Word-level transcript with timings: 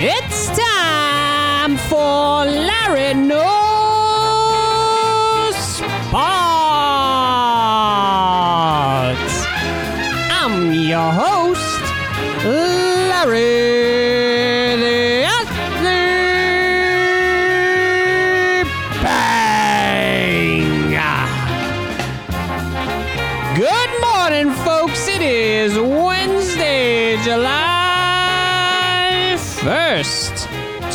It's 0.00 0.46
time 0.56 1.76
for 1.76 2.44
Larry 2.46 3.14
Knows 3.14 3.47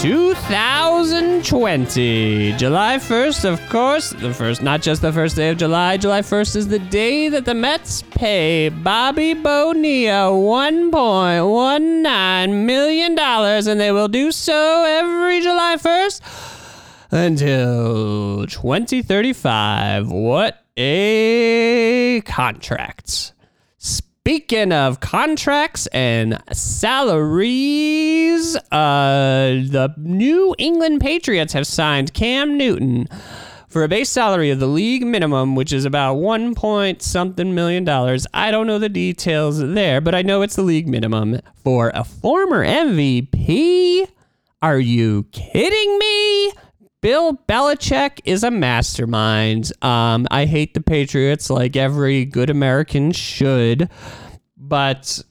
2020. 0.03 2.53
July 2.57 2.97
1st, 2.97 3.45
of 3.45 3.69
course, 3.69 4.09
the 4.09 4.33
first, 4.33 4.61
not 4.61 4.81
just 4.81 5.01
the 5.01 5.13
first 5.13 5.37
day 5.37 5.47
of 5.47 5.57
July. 5.57 5.95
July 5.95 6.19
1st 6.19 6.57
is 6.57 6.67
the 6.67 6.79
day 6.79 7.29
that 7.29 7.45
the 7.45 7.53
Mets 7.53 8.03
pay 8.11 8.67
Bobby 8.67 9.33
Bonilla 9.33 10.29
$1.19 10.29 12.65
million, 12.65 13.17
and 13.17 13.79
they 13.79 13.93
will 13.93 14.09
do 14.09 14.33
so 14.33 14.83
every 14.85 15.39
July 15.39 15.77
1st 15.79 16.19
until 17.11 18.45
2035. 18.45 20.11
What 20.11 20.65
a 20.75 22.19
contract. 22.25 23.31
Speaking 24.25 24.71
of 24.71 25.01
contracts 25.01 25.85
and 25.87 26.41
salaries, 26.53 28.55
uh, 28.71 29.59
the 29.67 29.93
New 29.97 30.55
England 30.57 31.01
Patriots 31.01 31.51
have 31.51 31.67
signed 31.67 32.13
Cam 32.13 32.57
Newton 32.57 33.09
for 33.67 33.83
a 33.83 33.89
base 33.89 34.09
salary 34.09 34.49
of 34.49 34.61
the 34.61 34.65
league 34.65 35.05
minimum, 35.05 35.57
which 35.57 35.73
is 35.73 35.83
about 35.83 36.13
one 36.13 36.55
point 36.55 37.01
something 37.01 37.53
million 37.53 37.83
dollars. 37.83 38.25
I 38.33 38.49
don't 38.49 38.65
know 38.65 38.79
the 38.79 38.87
details 38.87 39.59
there, 39.59 39.99
but 39.99 40.15
I 40.15 40.21
know 40.21 40.41
it's 40.41 40.55
the 40.55 40.61
league 40.61 40.87
minimum 40.87 41.41
for 41.61 41.91
a 41.93 42.05
former 42.05 42.65
MVP. 42.65 44.07
Are 44.61 44.79
you 44.79 45.23
kidding 45.33 45.99
me? 45.99 46.53
Bill 47.03 47.33
Belichick 47.49 48.21
is 48.23 48.45
a 48.45 48.49
mastermind. 48.49 49.73
Um, 49.83 50.25
I 50.31 50.45
hate 50.45 50.73
the 50.73 50.79
Patriots 50.79 51.49
like 51.49 51.75
every 51.75 52.23
good 52.23 52.49
American 52.49 53.11
should, 53.11 53.89
but 54.55 55.21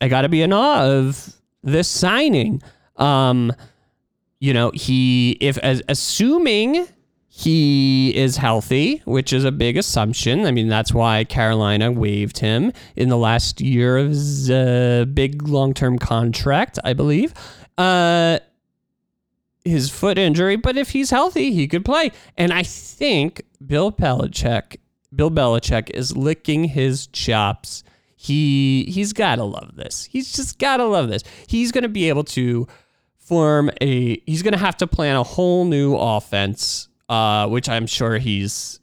I 0.00 0.08
got 0.08 0.22
to 0.22 0.30
be 0.30 0.40
in 0.40 0.54
awe 0.54 0.84
of 0.84 1.36
this 1.62 1.86
signing. 1.86 2.62
Um, 2.96 3.52
you 4.40 4.54
know, 4.54 4.70
he 4.72 5.32
if 5.32 5.58
as, 5.58 5.82
assuming 5.90 6.88
he 7.28 8.16
is 8.16 8.38
healthy, 8.38 9.02
which 9.04 9.34
is 9.34 9.44
a 9.44 9.52
big 9.52 9.76
assumption. 9.76 10.46
I 10.46 10.50
mean, 10.50 10.68
that's 10.68 10.94
why 10.94 11.24
Carolina 11.24 11.92
waived 11.92 12.38
him 12.38 12.72
in 12.96 13.10
the 13.10 13.18
last 13.18 13.60
year 13.60 13.98
of 13.98 14.08
his 14.08 14.50
uh, 14.50 15.04
big 15.12 15.46
long-term 15.46 15.98
contract, 15.98 16.78
I 16.84 16.94
believe. 16.94 17.34
Uh, 17.76 18.38
his 19.68 19.90
foot 19.90 20.18
injury, 20.18 20.56
but 20.56 20.76
if 20.76 20.90
he's 20.90 21.10
healthy, 21.10 21.52
he 21.52 21.68
could 21.68 21.84
play. 21.84 22.10
And 22.36 22.52
I 22.52 22.62
think 22.62 23.42
Bill 23.64 23.92
Belichick, 23.92 24.76
Bill 25.14 25.30
Belichick 25.30 25.90
is 25.90 26.16
licking 26.16 26.64
his 26.64 27.06
chops. 27.08 27.82
He 28.16 28.84
he's 28.88 29.12
got 29.12 29.36
to 29.36 29.44
love 29.44 29.76
this. 29.76 30.04
He's 30.04 30.32
just 30.32 30.58
got 30.58 30.78
to 30.78 30.84
love 30.86 31.08
this. 31.08 31.22
He's 31.46 31.70
going 31.70 31.82
to 31.82 31.88
be 31.88 32.08
able 32.08 32.24
to 32.24 32.66
form 33.16 33.70
a 33.80 34.20
he's 34.26 34.42
going 34.42 34.52
to 34.52 34.58
have 34.58 34.76
to 34.78 34.86
plan 34.86 35.16
a 35.16 35.22
whole 35.22 35.66
new 35.66 35.94
offense 35.94 36.88
uh 37.10 37.46
which 37.46 37.68
I'm 37.68 37.86
sure 37.86 38.16
he's 38.16 38.80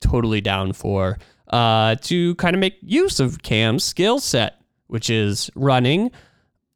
totally 0.00 0.40
down 0.40 0.72
for 0.72 1.18
uh 1.48 1.96
to 2.02 2.36
kind 2.36 2.54
of 2.54 2.60
make 2.60 2.78
use 2.82 3.18
of 3.18 3.42
Cam's 3.42 3.82
skill 3.84 4.20
set, 4.20 4.60
which 4.86 5.10
is 5.10 5.50
running, 5.56 6.10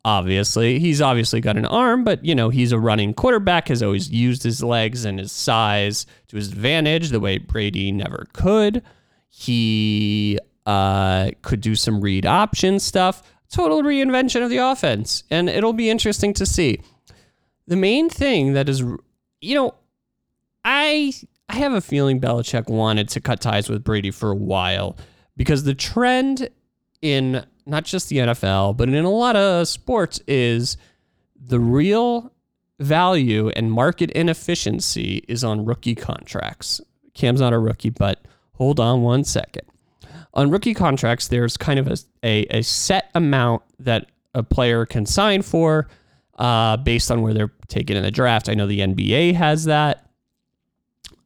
obviously. 0.05 0.79
He's 0.79 1.01
obviously 1.01 1.41
got 1.41 1.57
an 1.57 1.67
arm, 1.67 2.05
but 2.05 2.25
you 2.25 2.35
know, 2.35 2.49
he's 2.49 2.73
a 2.73 2.79
running 2.79 3.15
quarterback, 3.15 3.69
has 3.69 3.83
always 3.83 4.11
used 4.11 4.43
his 4.43 4.63
legs 4.63 5.05
and 5.05 5.19
his 5.19 5.33
size 5.33 6.07
to 6.29 6.37
his 6.37 6.49
advantage 6.49 7.11
the 7.11 7.21
way 7.21 7.39
Brady 7.39 7.93
never 7.93 8.27
could. 8.33 8.83
He 9.29 10.39
uh, 10.67 11.31
could 11.43 11.61
do 11.61 11.75
some 11.75 12.01
read 12.01 12.27
option 12.27 12.79
stuff, 12.79 13.23
total 13.51 13.83
reinvention 13.83 14.43
of 14.43 14.51
the 14.51 14.59
offense, 14.59 15.25
and 15.31 15.49
it'll 15.49 15.73
be 15.73 15.91
interesting 15.91 16.33
to 16.35 16.47
see. 16.47 16.81
The 17.67 17.77
main 17.77 18.09
thing 18.09 18.55
that 18.55 18.69
is, 18.69 18.81
you 19.41 19.55
know, 19.55 19.75
I 20.65 21.13
I 21.49 21.57
have 21.57 21.73
a 21.73 21.81
feeling 21.81 22.21
Belichick 22.21 22.69
wanted 22.69 23.09
to 23.11 23.21
cut 23.21 23.41
ties 23.41 23.69
with 23.69 23.85
Brady 23.85 24.11
for 24.11 24.31
a 24.31 24.35
while 24.37 24.97
because 25.37 25.65
the 25.65 25.75
trend 25.75 26.51
in 27.01 27.45
not 27.69 27.85
just 27.85 28.09
the 28.09 28.17
NFL, 28.17 28.77
but 28.77 28.89
in 28.89 29.05
a 29.05 29.11
lot 29.11 29.37
of 29.37 29.69
sports 29.69 30.21
is 30.27 30.77
the 31.37 31.61
real 31.61 32.33
value 32.81 33.51
and 33.51 33.71
market 33.71 34.11
inefficiency 34.13 35.25
is 35.29 35.45
on 35.45 35.65
rookie 35.65 35.95
contracts. 35.95 36.81
Cam's 37.15 37.41
not 37.41 37.53
a 37.53 37.59
rookie, 37.59 37.91
but 37.91 38.25
hold 38.55 38.81
on 38.81 39.03
one 39.03 39.23
second. 39.25 39.63
On 40.35 40.51
rookie 40.51 40.75
contracts, 40.75 41.29
there's 41.29 41.57
kind 41.57 41.79
of 41.79 41.89
a, 41.89 41.97
a, 42.23 42.59
a 42.59 42.63
set 42.63 43.11
amount 43.15 43.63
that 43.81 44.07
a 44.35 44.43
player 44.43 44.87
can 44.87 45.05
sign 45.05 45.43
for 45.43 45.89
uh, 46.39 46.77
based 46.77 47.11
on 47.11 47.23
where 47.23 47.35
they're 47.35 47.53
taken 47.67 47.97
in 47.97 48.03
the 48.03 48.11
draft. 48.11 48.49
I 48.49 48.55
know 48.55 48.67
the 48.67 48.81
NBA 48.81 49.35
has 49.35 49.65
that. 49.65 50.05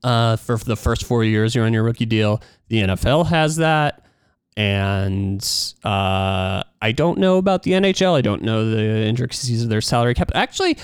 Uh, 0.03 0.35
for 0.35 0.57
the 0.57 0.75
first 0.75 1.05
four 1.05 1.23
years 1.23 1.55
you're 1.55 1.65
on 1.65 1.73
your 1.73 1.85
rookie 1.85 2.07
deal. 2.07 2.43
The 2.69 2.83
NFL 2.83 3.27
has 3.27 3.57
that. 3.57 4.02
And 4.57 5.43
uh, 5.83 6.63
I 6.83 6.93
don't 6.93 7.19
know 7.19 7.39
about 7.39 7.63
the 7.63 7.73
NHL. 7.73 8.15
I 8.15 8.21
don't 8.21 8.43
know 8.43 8.69
the 8.69 9.07
intricacies 9.07 9.63
of 9.63 9.71
their 9.71 9.81
salary 9.81 10.15
cap. 10.15 10.31
Actually, 10.35 10.77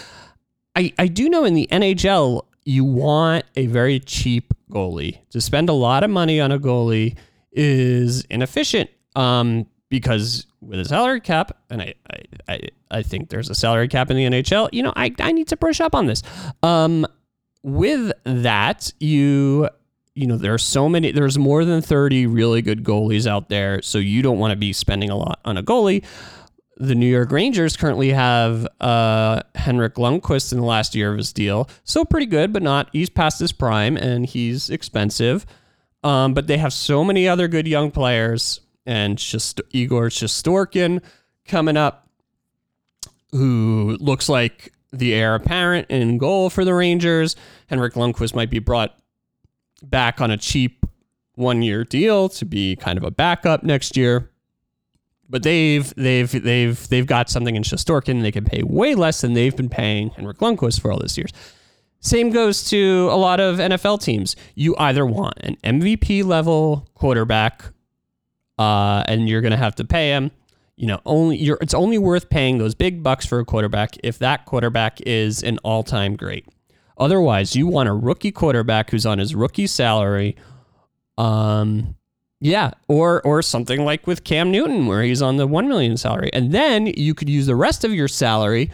I, 0.75 0.93
I 0.99 1.06
do 1.06 1.29
know 1.29 1.45
in 1.45 1.55
the 1.55 1.69
NHL, 1.71 2.43
you 2.65 2.84
want 2.84 3.45
a 3.56 3.67
very 3.67 4.01
cheap 4.01 4.55
goalie. 4.71 5.19
To 5.31 5.41
spend 5.41 5.69
a 5.69 5.73
lot 5.73 6.05
of 6.05 6.11
money 6.11 6.41
on 6.41 6.53
a 6.53 6.59
goalie 6.59 7.17
is 7.53 8.25
inefficient 8.25 8.91
um, 9.17 9.67
because 9.89 10.47
with 10.61 10.81
a 10.81 10.85
salary 10.85 11.21
cap, 11.21 11.56
and 11.71 11.83
I, 11.83 11.95
I, 12.11 12.23
I, 12.49 12.61
I 12.91 13.03
think 13.03 13.29
there's 13.29 13.50
a 13.50 13.55
salary 13.55 13.89
cap 13.89 14.11
in 14.11 14.17
the 14.17 14.25
NHL, 14.25 14.69
you 14.73 14.83
know, 14.83 14.93
I, 14.97 15.15
I 15.19 15.33
need 15.33 15.49
to 15.49 15.56
brush 15.56 15.81
up 15.81 15.95
on 15.95 16.06
this. 16.06 16.23
Um, 16.62 17.06
with 17.62 18.12
that, 18.25 18.93
you 19.00 19.69
you 20.19 20.27
know, 20.27 20.37
there 20.37 20.53
are 20.53 20.59
so 20.59 20.89
many, 20.89 21.12
there's 21.12 21.39
more 21.39 21.65
than 21.65 21.81
30 21.81 22.27
really 22.27 22.61
good 22.61 22.83
goalies 22.83 23.25
out 23.25 23.49
there. 23.49 23.81
So 23.83 23.99
you 23.99 24.21
don't 24.21 24.39
want 24.39 24.51
to 24.51 24.56
be 24.56 24.73
spending 24.73 25.11
a 25.11 25.17
lot 25.17 25.39
on 25.45 25.56
a 25.56 25.62
goalie. 25.62 26.05
The 26.77 26.97
New 26.97 27.06
York 27.06 27.31
Rangers 27.31 27.77
currently 27.77 28.11
have 28.11 28.67
uh, 28.81 29.43
Henrik 29.55 29.95
Lundqvist 29.95 30.53
in 30.53 30.59
the 30.59 30.65
last 30.65 30.97
year 30.97 31.12
of 31.12 31.19
his 31.19 31.33
deal. 31.33 31.71
So 31.84 32.05
pretty 32.05 32.27
good, 32.27 32.53
but 32.53 32.62
not, 32.62 32.89
he's 32.93 33.09
past 33.09 33.39
his 33.39 33.53
prime 33.53 33.97
and 33.97 34.27
he's 34.27 34.71
expensive. 34.71 35.47
Um, 36.03 36.35
but 36.35 36.49
they 36.49 36.59
have 36.59 36.73
so 36.73 37.05
many 37.05 37.29
other 37.29 37.47
good 37.47 37.69
young 37.69 37.93
players 37.93 38.61
and 38.87 39.19
just 39.19 39.61
Igor 39.71 40.09
Shesterkin 40.09 41.00
coming 41.47 41.77
up, 41.77 42.09
who 43.31 43.97
looks 44.00 44.29
like 44.29 44.73
the 44.93 45.15
heir 45.15 45.37
apparent 45.37 45.89
in 45.91 46.19
goal 46.19 46.50
for 46.50 46.65
the 46.65 46.75
Rangers. 46.75 47.37
Henrik 47.69 47.95
Lundqvist 47.95 48.35
might 48.35 48.50
be 48.50 48.59
brought 48.59 48.99
back 49.83 50.21
on 50.21 50.31
a 50.31 50.37
cheap 50.37 50.87
one 51.34 51.62
year 51.62 51.84
deal 51.84 52.28
to 52.28 52.44
be 52.44 52.76
kind 52.76 52.99
of 52.99 53.05
a 53.05 53.11
backup 53.11 53.62
next 53.62 53.97
year. 53.97 54.31
But 55.31 55.43
they've 55.43 55.94
they've 55.94 56.31
they've 56.31 56.88
they've 56.88 57.06
got 57.06 57.29
something 57.29 57.55
in 57.55 57.62
Shesterkin. 57.62 58.23
They 58.23 58.32
can 58.32 58.44
pay 58.44 58.62
way 58.62 58.94
less 58.94 59.20
than 59.20 59.35
they've 59.35 59.55
been 59.55 59.69
paying 59.69 60.11
Henrik 60.11 60.38
Lundqvist 60.38 60.81
for 60.81 60.91
all 60.91 60.99
these 60.99 61.19
years. 61.19 61.32
Same 62.00 62.31
goes 62.31 62.64
to 62.70 63.08
a 63.11 63.17
lot 63.17 63.41
of 63.41 63.56
NFL 63.58 64.03
teams. 64.03 64.37
You 64.55 64.75
either 64.79 65.05
want 65.05 65.35
an 65.41 65.56
MVP 65.64 66.25
level 66.25 66.88
quarterback, 66.94 67.64
uh, 68.56 69.03
and 69.06 69.29
you're 69.29 69.41
going 69.41 69.50
to 69.50 69.58
have 69.58 69.75
to 69.76 69.85
pay 69.85 70.11
him. 70.11 70.31
You 70.76 70.87
know, 70.87 71.00
only. 71.05 71.37
It's 71.61 71.75
only 71.75 71.99
worth 71.99 72.31
paying 72.31 72.58
those 72.58 72.75
big 72.75 73.03
bucks 73.03 73.26
for 73.26 73.38
a 73.38 73.44
quarterback 73.44 73.97
if 74.03 74.19
that 74.20 74.47
quarterback 74.47 75.00
is 75.03 75.43
an 75.43 75.58
all-time 75.58 76.17
great. 76.17 76.47
Otherwise, 76.99 77.56
you 77.56 77.67
want 77.67 77.89
a 77.89 77.93
rookie 77.93 78.33
quarterback 78.33 78.91
who's 78.91 79.06
on 79.06 79.19
his 79.19 79.35
rookie 79.35 79.67
salary. 79.67 80.37
Um, 81.17 81.95
yeah, 82.41 82.71
or 82.87 83.21
or 83.27 83.43
something 83.43 83.85
like 83.85 84.06
with 84.06 84.23
Cam 84.23 84.53
Newton, 84.53 84.87
where 84.87 85.03
he's 85.03 85.23
on 85.23 85.37
the 85.37 85.47
one 85.47 85.69
million 85.69 85.97
salary, 85.97 86.31
and 86.33 86.53
then 86.53 86.87
you 86.87 87.15
could 87.15 87.29
use 87.29 87.47
the 87.47 87.56
rest 87.56 87.85
of 87.85 87.93
your 87.93 88.06
salary 88.06 88.71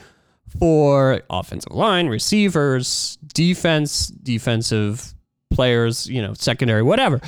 for 0.58 1.22
offensive 1.30 1.72
line, 1.72 2.08
receivers, 2.08 3.16
defense, 3.32 4.08
defensive 4.08 5.14
players, 5.50 6.06
you 6.08 6.20
know, 6.20 6.34
secondary, 6.34 6.82
whatever. 6.82 7.20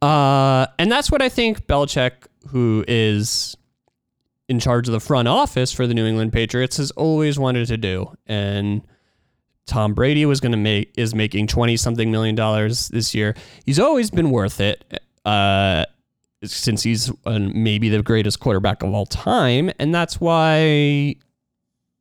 Uh, 0.00 0.66
and 0.78 0.90
that's 0.90 1.10
what 1.10 1.20
I 1.20 1.28
think 1.28 1.66
Belichick, 1.66 2.12
who 2.48 2.84
is 2.88 3.56
in 4.48 4.58
charge 4.58 4.88
of 4.88 4.92
the 4.92 5.00
front 5.00 5.28
office 5.28 5.72
for 5.72 5.86
the 5.86 5.94
New 5.94 6.06
England 6.06 6.32
Patriots 6.32 6.76
has 6.76 6.90
always 6.92 7.38
wanted 7.38 7.66
to 7.68 7.76
do. 7.76 8.12
And 8.26 8.82
Tom 9.66 9.94
Brady 9.94 10.26
was 10.26 10.40
going 10.40 10.52
to 10.52 10.58
make 10.58 10.92
is 10.96 11.14
making 11.14 11.46
20 11.46 11.76
something 11.76 12.10
million 12.10 12.34
dollars 12.34 12.88
this 12.88 13.14
year. 13.14 13.34
He's 13.64 13.78
always 13.78 14.10
been 14.10 14.30
worth 14.30 14.60
it. 14.60 15.00
Uh, 15.24 15.84
since 16.44 16.82
he's 16.82 17.10
uh, 17.24 17.38
maybe 17.38 17.88
the 17.88 18.02
greatest 18.02 18.40
quarterback 18.40 18.82
of 18.82 18.92
all 18.92 19.06
time, 19.06 19.70
and 19.78 19.94
that's 19.94 20.20
why 20.20 21.14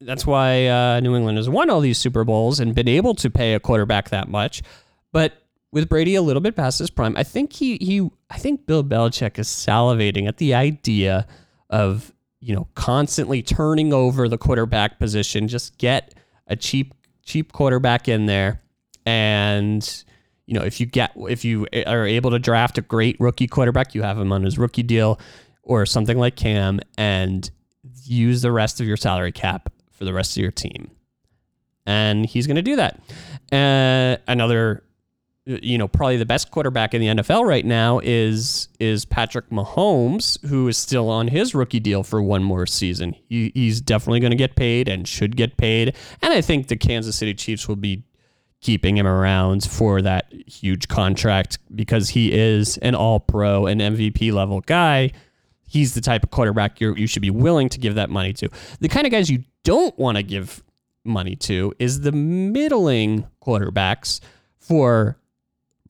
that's 0.01 0.25
why 0.25 0.67
uh, 0.67 0.99
New 0.99 1.15
England 1.15 1.37
has 1.37 1.47
won 1.47 1.69
all 1.69 1.79
these 1.79 1.97
Super 1.97 2.23
Bowls 2.23 2.59
and 2.59 2.73
been 2.73 2.87
able 2.87 3.13
to 3.15 3.29
pay 3.29 3.53
a 3.53 3.59
quarterback 3.59 4.09
that 4.09 4.27
much. 4.27 4.63
But 5.11 5.33
with 5.71 5.87
Brady 5.87 6.15
a 6.15 6.21
little 6.21 6.41
bit 6.41 6.55
past 6.55 6.79
his 6.79 6.89
prime, 6.89 7.15
I 7.15 7.23
think 7.23 7.53
he 7.53 7.77
he 7.77 8.09
I 8.29 8.37
think 8.37 8.65
Bill 8.65 8.83
Belichick 8.83 9.37
is 9.37 9.47
salivating 9.47 10.27
at 10.27 10.37
the 10.37 10.53
idea 10.53 11.27
of 11.69 12.11
you 12.39 12.55
know 12.55 12.67
constantly 12.75 13.41
turning 13.43 13.93
over 13.93 14.27
the 14.27 14.37
quarterback 14.37 14.99
position. 14.99 15.47
Just 15.47 15.77
get 15.77 16.15
a 16.47 16.55
cheap 16.55 16.93
cheap 17.23 17.51
quarterback 17.51 18.07
in 18.07 18.25
there, 18.25 18.61
and 19.05 20.03
you 20.45 20.53
know 20.53 20.63
if 20.63 20.79
you 20.79 20.85
get 20.85 21.11
if 21.15 21.45
you 21.45 21.67
are 21.85 22.05
able 22.05 22.31
to 22.31 22.39
draft 22.39 22.77
a 22.77 22.81
great 22.81 23.17
rookie 23.19 23.47
quarterback, 23.47 23.95
you 23.95 24.01
have 24.03 24.17
him 24.17 24.31
on 24.31 24.43
his 24.43 24.57
rookie 24.57 24.83
deal 24.83 25.19
or 25.63 25.85
something 25.85 26.17
like 26.17 26.35
Cam, 26.35 26.79
and 26.97 27.49
use 28.03 28.41
the 28.41 28.51
rest 28.51 28.81
of 28.81 28.87
your 28.87 28.97
salary 28.97 29.31
cap 29.31 29.71
for 29.91 30.05
the 30.05 30.13
rest 30.13 30.35
of 30.35 30.41
your 30.41 30.51
team. 30.51 30.91
And 31.85 32.25
he's 32.25 32.47
going 32.47 32.55
to 32.57 32.61
do 32.61 32.75
that. 32.75 32.99
Uh, 33.51 34.21
another 34.27 34.83
you 35.45 35.77
know, 35.77 35.87
probably 35.87 36.17
the 36.17 36.25
best 36.25 36.51
quarterback 36.51 36.93
in 36.93 37.01
the 37.01 37.07
NFL 37.07 37.45
right 37.45 37.65
now 37.65 37.99
is 38.03 38.67
is 38.79 39.05
Patrick 39.05 39.49
Mahomes, 39.49 40.43
who 40.45 40.67
is 40.67 40.77
still 40.77 41.09
on 41.09 41.29
his 41.29 41.55
rookie 41.55 41.79
deal 41.79 42.03
for 42.03 42.21
one 42.21 42.43
more 42.43 42.67
season. 42.67 43.15
He, 43.27 43.51
he's 43.55 43.81
definitely 43.81 44.19
going 44.19 44.31
to 44.31 44.37
get 44.37 44.55
paid 44.55 44.87
and 44.87 45.07
should 45.07 45.35
get 45.35 45.57
paid. 45.57 45.95
And 46.21 46.31
I 46.31 46.41
think 46.41 46.67
the 46.67 46.77
Kansas 46.77 47.15
City 47.15 47.33
Chiefs 47.33 47.67
will 47.67 47.75
be 47.75 48.03
keeping 48.61 48.95
him 48.95 49.07
around 49.07 49.63
for 49.63 50.03
that 50.03 50.31
huge 50.45 50.87
contract 50.87 51.57
because 51.73 52.09
he 52.09 52.31
is 52.31 52.77
an 52.77 52.93
All 52.93 53.19
Pro 53.19 53.65
and 53.65 53.81
MVP 53.81 54.31
level 54.31 54.61
guy. 54.61 55.11
He's 55.67 55.95
the 55.95 56.01
type 56.01 56.23
of 56.23 56.29
quarterback 56.29 56.79
you 56.79 56.93
you 56.93 57.07
should 57.07 57.23
be 57.23 57.31
willing 57.31 57.67
to 57.69 57.79
give 57.79 57.95
that 57.95 58.11
money 58.11 58.33
to. 58.33 58.49
The 58.79 58.89
kind 58.89 59.07
of 59.07 59.11
guys 59.11 59.31
you 59.31 59.43
don't 59.63 59.97
want 59.97 60.17
to 60.17 60.23
give 60.23 60.61
money 61.03 61.35
to 61.35 61.73
is 61.79 62.01
the 62.01 62.11
middling 62.11 63.25
quarterbacks 63.43 64.19
for 64.59 65.17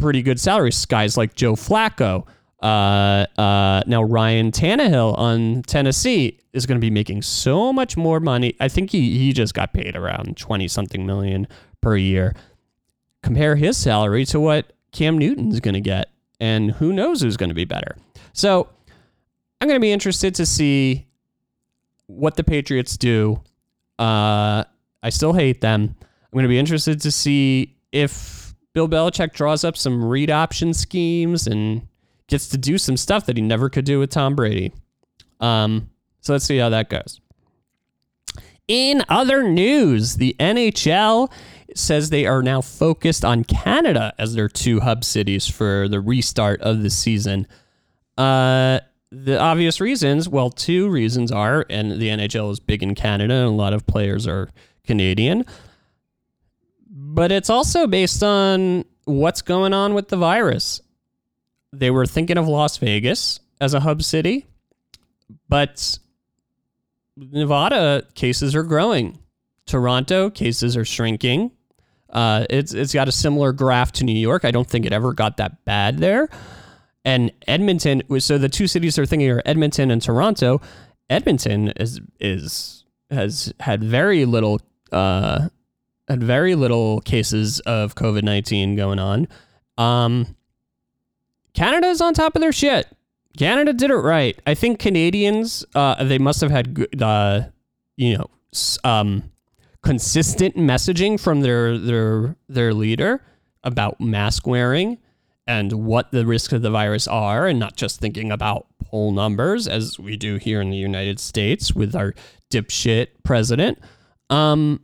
pretty 0.01 0.21
good 0.21 0.39
salaries. 0.39 0.85
Guys 0.85 1.15
like 1.15 1.35
Joe 1.35 1.53
Flacco. 1.53 2.27
Uh, 2.61 3.25
uh, 3.39 3.81
now 3.87 4.03
Ryan 4.03 4.51
Tannehill 4.51 5.17
on 5.17 5.63
Tennessee 5.63 6.39
is 6.53 6.65
going 6.65 6.77
to 6.77 6.81
be 6.81 6.91
making 6.91 7.21
so 7.21 7.71
much 7.71 7.97
more 7.97 8.19
money. 8.19 8.55
I 8.59 8.67
think 8.67 8.91
he 8.91 9.17
he 9.17 9.33
just 9.33 9.53
got 9.53 9.73
paid 9.73 9.95
around 9.95 10.37
twenty 10.37 10.67
something 10.67 11.05
million 11.05 11.47
per 11.81 11.95
year. 11.95 12.35
Compare 13.23 13.55
his 13.55 13.77
salary 13.77 14.25
to 14.25 14.39
what 14.39 14.73
Cam 14.91 15.17
Newton's 15.17 15.59
going 15.59 15.75
to 15.75 15.81
get, 15.81 16.09
and 16.39 16.71
who 16.71 16.91
knows 16.91 17.21
who's 17.21 17.37
going 17.37 17.49
to 17.49 17.55
be 17.55 17.65
better. 17.65 17.95
So 18.33 18.67
I'm 19.59 19.67
going 19.67 19.79
to 19.79 19.81
be 19.81 19.91
interested 19.91 20.35
to 20.35 20.45
see 20.45 21.07
what 22.07 22.35
the 22.35 22.43
Patriots 22.43 22.97
do. 22.97 23.41
Uh, 23.97 24.63
I 25.03 25.09
still 25.09 25.33
hate 25.33 25.61
them. 25.61 25.95
I'm 26.01 26.31
going 26.33 26.43
to 26.43 26.49
be 26.49 26.59
interested 26.59 27.01
to 27.01 27.11
see 27.11 27.75
if 27.91 28.40
Bill 28.73 28.87
Belichick 28.87 29.33
draws 29.33 29.63
up 29.63 29.75
some 29.75 30.03
read 30.03 30.29
option 30.29 30.73
schemes 30.73 31.47
and 31.47 31.87
gets 32.27 32.47
to 32.49 32.57
do 32.57 32.77
some 32.77 32.95
stuff 32.97 33.25
that 33.25 33.35
he 33.35 33.41
never 33.41 33.69
could 33.69 33.85
do 33.85 33.99
with 33.99 34.09
Tom 34.09 34.35
Brady. 34.35 34.71
Um, 35.39 35.89
so 36.21 36.33
let's 36.33 36.45
see 36.45 36.57
how 36.57 36.69
that 36.69 36.89
goes. 36.89 37.19
In 38.67 39.03
other 39.09 39.43
news, 39.43 40.15
the 40.15 40.35
NHL 40.39 41.31
says 41.75 42.09
they 42.09 42.25
are 42.25 42.41
now 42.41 42.61
focused 42.61 43.25
on 43.25 43.43
Canada 43.43 44.13
as 44.17 44.33
their 44.35 44.47
two 44.47 44.79
hub 44.79 45.03
cities 45.03 45.47
for 45.47 45.87
the 45.89 45.99
restart 45.99 46.61
of 46.61 46.81
the 46.81 46.89
season. 46.89 47.47
Uh, 48.17 48.79
the 49.11 49.37
obvious 49.37 49.81
reasons, 49.81 50.29
well, 50.29 50.49
two 50.49 50.89
reasons 50.89 51.31
are, 51.31 51.65
and 51.69 51.99
the 51.99 52.07
NHL 52.07 52.51
is 52.51 52.61
big 52.61 52.81
in 52.81 52.95
Canada, 52.95 53.33
and 53.33 53.47
a 53.47 53.49
lot 53.49 53.73
of 53.73 53.85
players 53.85 54.25
are 54.25 54.49
Canadian 54.85 55.45
but 56.91 57.31
it's 57.31 57.49
also 57.49 57.87
based 57.87 58.21
on 58.21 58.83
what's 59.05 59.41
going 59.41 59.73
on 59.73 59.93
with 59.93 60.09
the 60.09 60.17
virus. 60.17 60.81
They 61.71 61.89
were 61.89 62.05
thinking 62.05 62.37
of 62.37 62.47
Las 62.47 62.77
Vegas 62.77 63.39
as 63.61 63.73
a 63.73 63.79
hub 63.79 64.03
city, 64.03 64.45
but 65.47 65.97
Nevada 67.15 68.03
cases 68.13 68.55
are 68.55 68.63
growing. 68.63 69.19
Toronto 69.65 70.29
cases 70.29 70.75
are 70.75 70.83
shrinking. 70.83 71.51
Uh, 72.09 72.45
it's 72.49 72.73
it's 72.73 72.93
got 72.93 73.07
a 73.07 73.11
similar 73.11 73.53
graph 73.53 73.93
to 73.93 74.03
New 74.03 74.17
York. 74.17 74.43
I 74.43 74.51
don't 74.51 74.67
think 74.67 74.85
it 74.85 74.91
ever 74.91 75.13
got 75.13 75.37
that 75.37 75.63
bad 75.63 75.99
there. 75.99 76.27
And 77.05 77.31
Edmonton, 77.47 78.03
so 78.19 78.37
the 78.37 78.49
two 78.49 78.67
cities 78.67 78.95
they're 78.95 79.05
thinking 79.05 79.29
are 79.31 79.41
Edmonton 79.45 79.91
and 79.91 80.01
Toronto. 80.01 80.61
Edmonton 81.09 81.69
is 81.77 82.01
is 82.19 82.83
has 83.09 83.53
had 83.61 83.81
very 83.81 84.25
little 84.25 84.59
uh, 84.91 85.47
had 86.11 86.23
very 86.23 86.55
little 86.55 87.01
cases 87.01 87.59
of 87.61 87.95
COVID 87.95 88.23
19 88.23 88.75
going 88.75 88.99
on. 88.99 89.27
Um, 89.77 90.35
Canada's 91.53 92.01
on 92.01 92.13
top 92.13 92.35
of 92.35 92.41
their 92.41 92.51
shit. 92.51 92.87
Canada 93.37 93.73
did 93.73 93.91
it 93.91 93.95
right. 93.95 94.37
I 94.45 94.53
think 94.53 94.79
Canadians, 94.79 95.65
uh, 95.73 96.03
they 96.03 96.17
must 96.17 96.41
have 96.41 96.51
had 96.51 96.87
uh, 97.01 97.43
you 97.95 98.17
know, 98.17 98.29
um, 98.83 99.31
consistent 99.81 100.55
messaging 100.55 101.19
from 101.19 101.41
their 101.41 101.77
their 101.77 102.35
their 102.47 102.73
leader 102.73 103.23
about 103.63 103.99
mask 104.01 104.45
wearing 104.45 104.97
and 105.47 105.71
what 105.73 106.11
the 106.11 106.25
risks 106.25 106.53
of 106.53 106.61
the 106.61 106.69
virus 106.69 107.07
are, 107.07 107.47
and 107.47 107.57
not 107.59 107.75
just 107.75 107.99
thinking 107.99 108.31
about 108.31 108.67
poll 108.83 109.11
numbers 109.11 109.67
as 109.67 109.97
we 109.97 110.17
do 110.17 110.35
here 110.35 110.61
in 110.61 110.69
the 110.69 110.77
United 110.77 111.19
States 111.19 111.73
with 111.73 111.95
our 111.95 112.13
dipshit 112.51 113.07
president. 113.23 113.79
Um, 114.29 114.81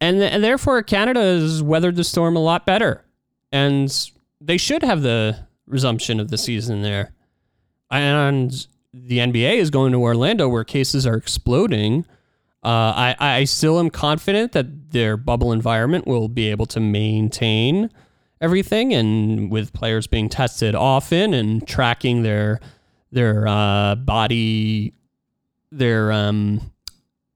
and, 0.00 0.22
and 0.22 0.42
therefore 0.42 0.82
Canada 0.82 1.20
has 1.20 1.62
weathered 1.62 1.96
the 1.96 2.04
storm 2.04 2.36
a 2.36 2.40
lot 2.40 2.66
better, 2.66 3.04
and 3.52 4.10
they 4.40 4.56
should 4.56 4.82
have 4.82 5.02
the 5.02 5.46
resumption 5.66 6.20
of 6.20 6.30
the 6.30 6.38
season 6.38 6.82
there. 6.82 7.12
And 7.90 8.66
the 8.92 9.18
NBA 9.18 9.56
is 9.56 9.70
going 9.70 9.92
to 9.92 9.98
Orlando, 9.98 10.48
where 10.48 10.64
cases 10.64 11.06
are 11.06 11.16
exploding. 11.16 12.04
Uh, 12.62 12.92
I 12.96 13.16
I 13.18 13.44
still 13.44 13.78
am 13.78 13.90
confident 13.90 14.52
that 14.52 14.90
their 14.90 15.16
bubble 15.16 15.52
environment 15.52 16.06
will 16.06 16.28
be 16.28 16.50
able 16.50 16.66
to 16.66 16.80
maintain 16.80 17.90
everything, 18.40 18.92
and 18.92 19.50
with 19.50 19.72
players 19.72 20.06
being 20.06 20.28
tested 20.28 20.74
often 20.74 21.32
and 21.32 21.66
tracking 21.66 22.22
their 22.22 22.60
their 23.12 23.46
uh, 23.46 23.94
body, 23.94 24.94
their 25.70 26.10
um, 26.10 26.60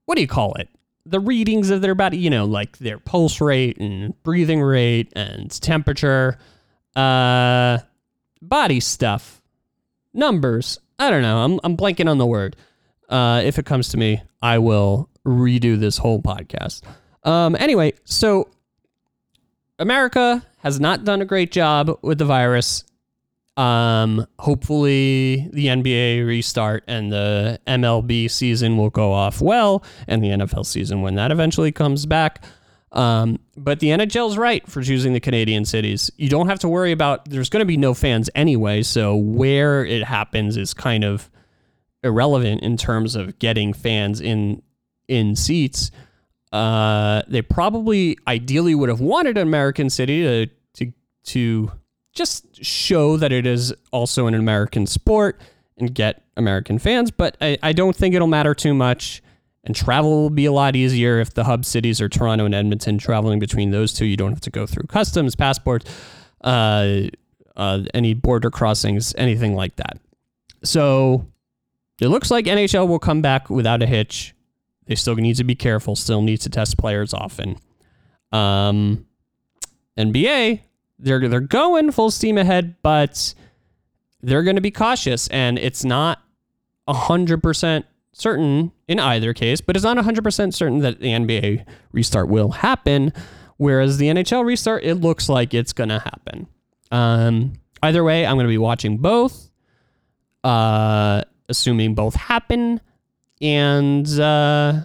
what 0.07 0.17
do 0.17 0.23
you 0.23 0.29
call 0.29 0.55
it? 0.55 0.69
The 1.11 1.21
readings 1.21 1.71
of 1.71 1.83
their 1.83 1.97
body, 1.97 2.17
you 2.19 2.31
know, 2.31 2.45
like 2.45 2.79
their 2.79 2.99
pulse 2.99 3.41
rate 3.41 3.79
and 3.79 4.15
breathing 4.23 4.63
rate 4.63 5.13
and 5.17 5.51
temperature, 5.61 6.39
uh, 6.95 7.79
body 8.41 8.79
stuff, 8.79 9.43
numbers. 10.15 10.79
I 11.01 11.11
don't 11.11 11.23
know. 11.23 11.39
I'm, 11.39 11.61
I'm 11.65 11.77
blanking 11.77 12.09
on 12.09 12.19
the 12.19 12.27
word. 12.27 12.55
Uh, 13.09 13.43
if 13.45 13.59
it 13.59 13.67
comes 13.67 13.89
to 13.89 13.97
me, 13.97 14.23
I 14.41 14.59
will 14.59 15.11
redo 15.27 15.79
this 15.79 15.99
whole 15.99 16.23
podcast. 16.23 16.83
Um, 17.25 17.57
anyway, 17.59 17.93
so 18.05 18.49
America 19.81 20.47
has 20.59 20.79
not 20.79 21.05
done 21.05 21.23
a 21.23 21.25
great 21.25 21.51
job 21.51 21.99
with 22.03 22.19
the 22.19 22.25
virus. 22.25 22.85
Um, 23.61 24.27
hopefully 24.39 25.47
the 25.53 25.67
NBA 25.67 26.27
restart 26.27 26.83
and 26.89 27.13
the 27.13 27.61
MLB 27.67 28.31
season 28.31 28.79
will 28.79 28.89
go 28.89 29.13
off 29.13 29.43
well, 29.43 29.85
and 30.09 30.25
the 30.25 30.29
NFL 30.29 30.65
season 30.65 31.03
when 31.03 31.17
that 31.17 31.31
eventually 31.31 31.71
comes 31.71 32.07
back. 32.07 32.43
Um, 32.93 33.39
but 33.59 33.81
the 33.81 33.89
NHL's 33.89 34.39
right 34.39 34.67
for 34.67 34.83
choosing 34.83 35.13
the 35.13 35.21
Canadian 35.21 35.67
cities. 35.67 36.11
You 36.17 36.31
don't 36.31 36.49
have 36.49 36.59
to 36.61 36.69
worry 36.69 36.91
about. 36.91 37.29
There's 37.29 37.51
going 37.51 37.61
to 37.61 37.67
be 37.67 37.77
no 37.77 37.93
fans 37.93 38.31
anyway, 38.35 38.83
so 38.83 39.15
where 39.15 39.85
it 39.85 40.05
happens 40.05 40.57
is 40.57 40.73
kind 40.73 41.05
of 41.05 41.29
irrelevant 42.03 42.63
in 42.63 42.79
terms 42.79 43.15
of 43.15 43.39
getting 43.39 43.75
fans 43.75 44.23
in 44.23 44.63
in 45.07 45.37
seats. 45.37 45.91
Uh, 46.51 47.21
they 47.29 47.43
probably 47.43 48.17
ideally 48.27 48.75
would 48.75 48.89
have 48.89 49.01
wanted 49.01 49.37
an 49.37 49.47
American 49.47 49.91
city 49.91 50.23
to 50.23 50.47
to 50.77 50.93
to 51.25 51.73
just 52.13 52.65
show 52.65 53.17
that 53.17 53.33
it 53.33 53.47
is 53.47 53.73
also 53.93 54.27
an 54.27 54.35
American 54.35 54.87
sport 54.87 55.41
and 55.79 55.95
get 55.95 56.23
American 56.37 56.79
fans. 56.79 57.11
But 57.11 57.37
I, 57.41 57.59
I 57.63 57.73
don't 57.73 57.95
think 57.95 58.15
it'll 58.15 58.27
matter 58.27 58.55
too 58.55 58.75
much. 58.75 59.23
And 59.63 59.77
travel 59.77 60.23
will 60.23 60.31
be 60.31 60.47
a 60.47 60.53
lot 60.53 60.75
easier 60.75 61.21
if 61.21 61.35
the 61.35 61.45
hub 61.45 61.67
cities 61.67 62.01
are 62.01 62.09
Toronto 62.09 62.47
and 62.47 62.55
Edmonton. 62.55 62.97
Traveling 62.97 63.39
between 63.39 63.71
those 63.71 63.93
two, 63.93 64.07
you 64.07 64.17
don't 64.17 64.31
have 64.31 64.41
to 64.43 64.51
go 64.51 64.67
through 64.67 64.85
customs, 64.85 65.37
passports, 65.37 65.85
uh, 66.43 67.03
uh, 67.57 67.83
any 67.93 68.15
border 68.15 68.51
crossings, 68.51 69.15
anything 69.19 69.55
like 69.55 69.77
that. 69.77 69.99
So 70.65 71.27
it 72.01 72.09
looks 72.09 72.31
like 72.31 72.47
NHL 72.47 72.89
will 72.89 72.99
come 72.99 73.21
back 73.21 73.51
without 73.51 73.83
a 73.83 73.87
hitch. 73.87 74.35
They 74.87 74.95
still 74.95 75.15
need 75.15 75.37
to 75.37 75.45
be 75.45 75.55
careful, 75.55 75.95
still 75.95 76.23
need 76.23 76.39
to 76.39 76.49
test 76.49 76.79
players 76.79 77.13
often. 77.13 77.57
Um, 78.33 79.07
NBA, 79.99 80.61
they're 81.01 81.29
they're 81.29 81.41
going 81.41 81.91
full 81.91 82.11
steam 82.11 82.39
ahead, 82.39 82.77
but 82.83 83.35
they're 84.23 84.43
going 84.43 84.57
to 84.57 84.63
be 84.63 84.71
cautious, 84.71 85.29
and 85.29 85.59
it's 85.59 85.85
not 85.85 86.23
hundred 86.89 87.43
percent 87.43 87.87
certain 88.13 88.73
in 88.89 88.99
either 88.99 89.33
case, 89.33 89.61
but 89.61 89.77
it's 89.77 89.85
not 89.85 89.97
hundred 89.99 90.23
percent 90.23 90.55
certain 90.55 90.81
that 90.81 91.01
the 91.01 91.09
NBA 91.09 91.65
restart 91.93 92.29
will 92.29 92.51
happen. 92.51 93.13
Whereas 93.57 93.99
the 93.99 94.07
NHL 94.07 94.45
restart, 94.45 94.85
it 94.85 94.95
looks 94.95 95.29
like 95.29 95.53
it's 95.53 95.75
going 95.75 95.91
to 95.91 95.99
happen. 95.99 96.47
Um, 96.91 97.53
either 97.83 98.03
way, 98.03 98.25
I'm 98.25 98.37
going 98.37 98.47
to 98.47 98.51
be 98.51 98.57
watching 98.57 98.97
both, 98.97 99.51
uh, 100.43 101.23
assuming 101.49 101.95
both 101.95 102.15
happen, 102.15 102.81
and 103.43 104.09
uh, 104.19 104.81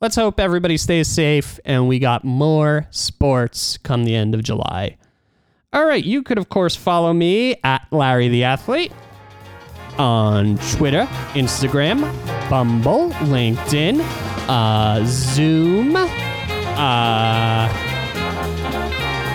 let's 0.00 0.16
hope 0.16 0.40
everybody 0.40 0.76
stays 0.76 1.08
safe 1.08 1.60
and 1.64 1.88
we 1.88 1.98
got 1.98 2.24
more 2.24 2.86
sports 2.90 3.78
come 3.78 4.04
the 4.04 4.14
end 4.14 4.34
of 4.34 4.42
July. 4.42 4.96
All 5.72 5.86
right, 5.86 6.04
you 6.04 6.24
could, 6.24 6.36
of 6.36 6.48
course, 6.48 6.74
follow 6.74 7.12
me 7.12 7.54
at 7.62 7.86
Larry 7.92 8.26
the 8.28 8.42
Athlete 8.42 8.90
on 9.98 10.58
Twitter, 10.72 11.04
Instagram, 11.34 12.00
Bumble, 12.50 13.10
LinkedIn, 13.10 14.00
uh, 14.48 15.04
Zoom, 15.06 15.94
uh, 15.94 17.68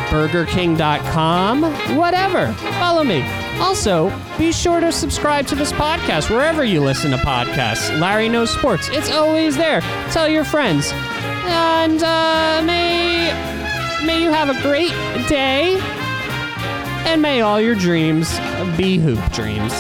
BurgerKing.com, 0.10 1.64
whatever. 1.96 2.52
Follow 2.80 3.06
me. 3.06 3.24
Also, 3.60 4.12
be 4.38 4.52
sure 4.52 4.82
to 4.82 4.92
subscribe 4.92 5.48
to 5.48 5.56
this 5.56 5.72
podcast 5.72 6.30
wherever 6.30 6.66
you 6.66 6.82
listen 6.82 7.12
to 7.12 7.18
podcasts. 7.18 7.98
Larry 8.02 8.28
Knows 8.28 8.52
Sports. 8.52 8.90
It's 8.92 9.10
always 9.10 9.56
there. 9.56 9.80
Tell 10.12 10.28
your 10.28 10.44
friends. 10.44 10.92
And 11.48 12.04
uh, 12.04 12.62
may, 12.66 13.32
may 14.06 14.22
you 14.22 14.32
have 14.32 14.50
a 14.50 14.62
great 14.62 14.92
day. 15.30 15.80
And 17.06 17.22
may 17.22 17.42
all 17.42 17.62
your 17.62 17.76
dreams 17.76 18.38
be 18.78 18.98
hoop 18.98 19.20
dreams. 19.32 19.72